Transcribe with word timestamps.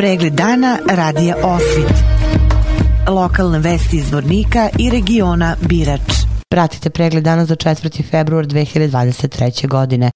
Pregled 0.00 0.32
dana 0.32 0.78
radija 0.90 1.36
Osvit. 1.42 1.92
Lokalne 3.08 3.58
vesti 3.58 3.96
iz 3.96 4.12
Vornika 4.12 4.68
i 4.78 4.90
regiona 4.90 5.56
Birač. 5.60 6.00
Pratite 6.48 6.90
pregled 6.90 7.24
dana 7.24 7.44
za 7.44 7.56
4. 7.56 8.10
februar 8.10 8.46
2023. 8.46 9.68
godine. 9.68 10.10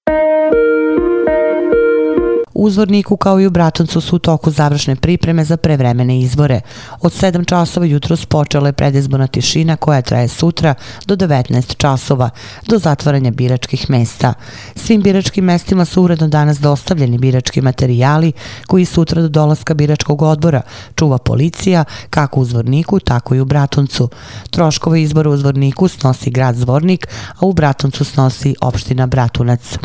Uzvorniku 2.57 3.17
kao 3.17 3.39
i 3.39 3.47
u 3.47 3.49
Bratuncu 3.49 4.01
su 4.01 4.15
u 4.15 4.19
toku 4.19 4.51
završne 4.51 4.95
pripreme 4.95 5.43
za 5.43 5.57
prevremene 5.57 6.19
izbore. 6.19 6.61
Od 7.01 7.11
7 7.11 7.47
časova 7.47 7.85
jutro 7.85 8.15
spočela 8.15 8.67
je 8.67 8.73
predizborna 8.73 9.27
tišina 9.27 9.75
koja 9.75 10.01
traje 10.01 10.27
sutra 10.27 10.73
do 11.05 11.15
19 11.15 11.77
časova, 11.77 12.29
do 12.67 12.77
zatvaranja 12.77 13.31
biračkih 13.31 13.89
mesta. 13.89 14.33
Svim 14.75 15.01
biračkim 15.01 15.45
mestima 15.45 15.85
su 15.85 16.03
uredno 16.03 16.27
danas 16.27 16.59
dostavljeni 16.59 17.17
birački 17.17 17.61
materijali 17.61 18.31
koji 18.67 18.85
sutra 18.85 19.21
do 19.21 19.29
dolaska 19.29 19.73
biračkog 19.73 20.21
odbora 20.21 20.61
čuva 20.95 21.17
policija 21.17 21.83
kako 22.09 22.39
u 22.39 22.45
Zvorniku, 22.45 22.99
tako 22.99 23.35
i 23.35 23.39
u 23.39 23.45
Bratuncu. 23.45 24.09
Troškove 24.49 25.01
izbora 25.01 25.29
u 25.29 25.37
Zvorniku 25.37 25.87
snosi 25.87 26.31
grad 26.31 26.55
Zvornik, 26.55 27.07
a 27.39 27.45
u 27.45 27.53
Bratuncu 27.53 28.03
snosi 28.03 28.55
opština 28.61 29.07
Bratunac. 29.07 29.77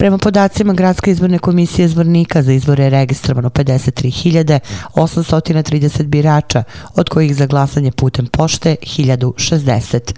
Prema 0.00 0.18
podacima 0.18 0.72
Gradske 0.72 1.10
izborne 1.10 1.38
komisije 1.38 1.88
Zvornika 1.88 2.42
za 2.42 2.52
izbore 2.52 2.84
je 2.84 2.90
registrovano 2.90 3.50
53.830 3.50 6.06
birača, 6.06 6.62
od 6.94 7.08
kojih 7.08 7.36
za 7.36 7.46
glasanje 7.46 7.92
putem 7.92 8.26
pošte 8.26 8.76
1060. 8.82 10.14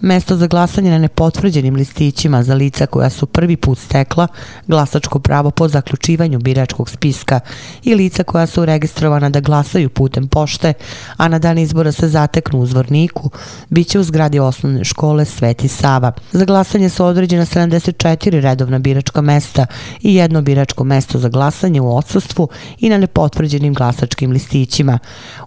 Mesto 0.00 0.36
za 0.36 0.46
glasanje 0.46 0.90
na 0.90 0.98
nepotvrđenim 0.98 1.74
listićima 1.74 2.42
za 2.42 2.54
lica 2.54 2.86
koja 2.86 3.10
su 3.10 3.26
prvi 3.26 3.56
put 3.56 3.78
stekla 3.78 4.26
glasačko 4.66 5.18
pravo 5.18 5.50
po 5.50 5.68
zaključivanju 5.68 6.38
biračkog 6.38 6.90
spiska 6.90 7.40
i 7.82 7.94
lica 7.94 8.22
koja 8.22 8.46
su 8.46 8.64
registrovana 8.64 9.30
da 9.30 9.40
glasaju 9.40 9.88
putem 9.88 10.28
pošte, 10.28 10.72
a 11.16 11.28
na 11.28 11.38
dan 11.38 11.58
izbora 11.58 11.92
se 11.92 12.08
zateknu 12.08 12.60
u 12.60 12.66
zvorniku, 12.66 13.30
bit 13.68 13.88
će 13.88 13.98
u 13.98 14.02
zgradi 14.02 14.38
osnovne 14.38 14.84
škole 14.84 15.24
Sveti 15.24 15.68
Sava. 15.68 16.12
Za 16.32 16.44
glasanje 16.44 16.88
su 16.88 17.04
određena 17.04 17.46
74 17.46 18.40
redovna 18.40 18.78
biračka 18.78 19.20
mesta 19.20 19.66
i 20.00 20.14
jedno 20.14 20.42
biračko 20.42 20.84
mesto 20.84 21.18
za 21.18 21.28
glasanje 21.28 21.80
u 21.80 21.96
odsustvu 21.96 22.48
i 22.78 22.88
na 22.88 22.98
nepotvrđenim 22.98 23.74
glasačkim 23.74 24.30
listićima. 24.30 24.98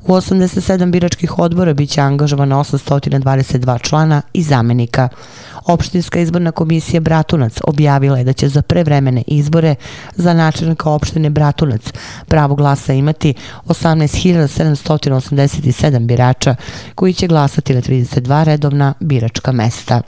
U 0.02 0.14
87 0.14 0.92
biračkih 0.92 1.40
odbora 1.40 1.74
bit 1.74 1.90
će 1.90 2.02
822 2.02 3.82
člana 3.82 4.22
i 4.44 4.46
zamenika. 4.46 5.10
Opštinska 5.66 6.20
izborna 6.20 6.52
komisija 6.52 7.00
Bratunac 7.00 7.60
objavila 7.64 8.18
je 8.18 8.24
da 8.24 8.34
će 8.34 8.50
za 8.50 8.62
prevremene 8.62 9.24
izbore 9.28 9.76
za 10.16 10.34
načelnika 10.34 10.90
opštine 10.90 11.30
Bratunac 11.30 11.82
pravo 12.28 12.56
glasa 12.56 12.94
imati 12.94 13.34
18.787 13.66 16.06
birača 16.06 16.56
koji 16.96 17.14
će 17.14 17.28
glasati 17.28 17.74
na 17.74 17.82
32 17.82 18.44
redovna 18.44 18.94
biračka 19.00 19.52
mesta. 19.52 20.02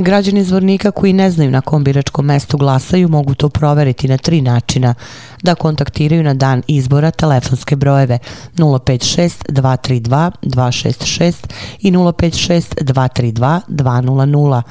Građani 0.00 0.44
zvornika 0.44 0.90
koji 0.90 1.12
ne 1.12 1.30
znaju 1.30 1.50
na 1.50 1.60
kom 1.60 1.84
biračkom 1.84 2.26
mestu 2.26 2.56
glasaju 2.56 3.08
mogu 3.08 3.34
to 3.34 3.48
proveriti 3.48 4.08
na 4.08 4.16
tri 4.16 4.40
načina. 4.40 4.94
Da 5.42 5.54
kontaktiraju 5.54 6.22
na 6.22 6.34
dan 6.34 6.62
izbora 6.66 7.10
telefonske 7.10 7.76
brojeve 7.76 8.18
056 8.56 9.30
232 9.48 10.30
266 10.42 11.34
i 11.80 11.90
056 11.92 12.62
232 12.80 13.60
200. 13.68 14.62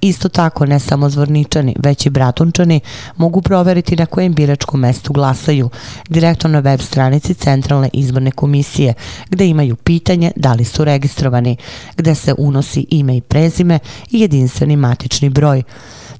Isto 0.00 0.28
tako 0.28 0.66
ne 0.66 0.78
samo 0.78 1.10
zvorničani, 1.10 1.76
već 1.78 2.06
i 2.06 2.10
bratunčani 2.10 2.80
mogu 3.16 3.42
proveriti 3.42 3.96
na 3.96 4.06
kojem 4.06 4.34
biračkom 4.34 4.80
mestu 4.80 5.12
glasaju 5.12 5.70
direktno 6.08 6.50
na 6.50 6.58
web 6.58 6.80
stranici 6.80 7.34
Centralne 7.34 7.88
izborne 7.92 8.30
komisije 8.30 8.94
gde 9.30 9.48
imaju 9.48 9.76
pitanje 9.76 10.30
da 10.36 10.52
li 10.52 10.64
su 10.64 10.84
registrovani, 10.84 11.56
gde 11.96 12.14
se 12.14 12.34
unosi 12.38 12.86
ime 12.90 13.16
i 13.16 13.20
prezime 13.20 13.78
i 14.10 14.20
jedinstveni 14.20 14.71
jedinstveni 14.72 14.76
matični 14.76 15.30
broj. 15.30 15.62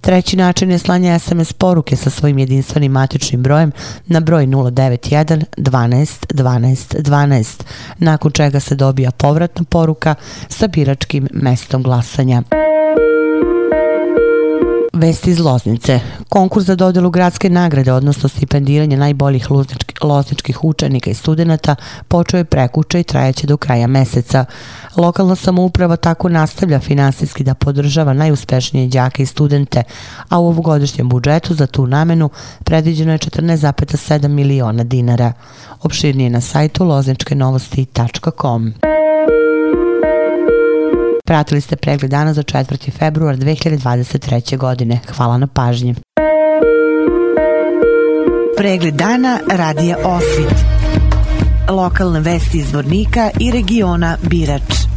Treći 0.00 0.36
način 0.36 0.70
je 0.70 0.78
slanje 0.78 1.18
SMS 1.18 1.52
poruke 1.52 1.96
sa 1.96 2.10
svojim 2.10 2.38
jedinstvenim 2.38 2.92
matičnim 2.92 3.42
brojem 3.42 3.72
na 4.06 4.20
broj 4.20 4.46
091 4.46 5.44
12 5.56 6.26
12 6.28 7.02
12, 7.02 7.62
nakon 7.98 8.32
čega 8.32 8.60
se 8.60 8.74
dobija 8.74 9.10
povratna 9.10 9.64
poruka 9.64 10.14
sa 10.48 10.68
biračkim 10.68 11.28
mestom 11.32 11.82
glasanja. 11.82 12.42
Vesti 15.02 15.30
iz 15.30 15.38
Loznice. 15.38 16.00
Konkurs 16.28 16.66
za 16.66 16.74
dodjelu 16.76 17.10
gradske 17.10 17.50
nagrade, 17.50 17.92
odnosno 17.92 18.28
stipendiranje 18.28 18.96
najboljih 18.96 19.46
lozničkih 20.02 20.64
učenika 20.64 21.10
i 21.10 21.14
studenta, 21.14 21.74
počeo 22.08 22.38
je 22.38 22.44
prekuče 22.44 23.00
i 23.00 23.04
trajeće 23.04 23.46
do 23.46 23.56
kraja 23.56 23.86
meseca. 23.86 24.44
Lokalna 24.96 25.36
samouprava 25.36 25.96
tako 25.96 26.28
nastavlja 26.28 26.80
finansijski 26.80 27.44
da 27.44 27.54
podržava 27.54 28.12
najuspešnije 28.12 28.88
džake 28.88 29.22
i 29.22 29.26
studente, 29.26 29.82
a 30.28 30.38
u 30.38 30.46
ovogodišnjem 30.46 31.08
budžetu 31.08 31.54
za 31.54 31.66
tu 31.66 31.86
namenu 31.86 32.30
predviđeno 32.64 33.12
je 33.12 33.18
14,7 33.18 34.28
miliona 34.28 34.84
dinara. 34.84 35.32
Opširnije 35.82 36.30
na 36.30 36.40
sajtu 36.40 36.84
lozničkenovosti.com. 36.84 38.72
Pratili 41.24 41.60
ste 41.60 41.76
pregled 41.76 42.10
dana 42.10 42.34
za 42.34 42.42
4. 42.42 42.90
februar 42.98 43.36
2023. 43.36 44.56
godine. 44.56 45.00
Hvala 45.16 45.38
na 45.38 45.46
pažnji. 45.46 45.94
Pregled 48.56 48.94
dana 48.94 49.38
radija 49.50 49.96
Osvit. 50.04 50.64
Lokalne 51.68 52.20
vesti 52.20 52.58
iz 52.58 52.72
Vornika 52.72 53.30
i 53.40 53.50
regiona 53.50 54.16
Birač. 54.22 54.91